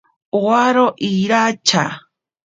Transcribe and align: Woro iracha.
Woro 0.43 0.85
iracha. 1.09 1.83